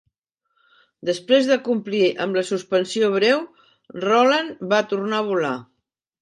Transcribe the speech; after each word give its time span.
Després 1.09 1.49
de 1.49 1.57
complir 1.67 2.01
amb 2.25 2.39
la 2.39 2.43
suspensió 2.47 3.11
breu, 3.17 3.45
Roland 4.07 4.65
va 4.73 4.81
tornar 4.95 5.21
a 5.21 5.29
volar. 5.29 5.55